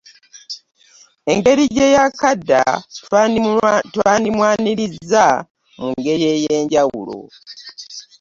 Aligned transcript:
Engeri 1.31 1.63
gye 1.75 1.87
yaakadda 1.95 2.61
twandimwanirizza 3.95 5.25
mu 5.79 5.87
ngeri 5.95 6.23
ey'enjawulo. 6.33 7.19